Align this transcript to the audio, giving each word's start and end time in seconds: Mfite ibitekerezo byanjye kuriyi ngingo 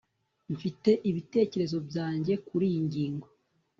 Mfite 0.53 0.89
ibitekerezo 1.09 1.77
byanjye 1.87 2.33
kuriyi 2.47 2.79
ngingo 2.85 3.27